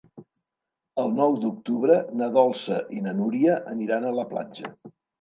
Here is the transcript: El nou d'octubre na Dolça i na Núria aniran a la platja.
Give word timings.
El 1.03 1.13
nou 1.19 1.37
d'octubre 1.43 1.99
na 2.23 2.31
Dolça 2.41 2.81
i 3.01 3.07
na 3.09 3.17
Núria 3.23 3.63
aniran 3.79 4.09
a 4.15 4.19
la 4.21 4.31
platja. 4.37 4.79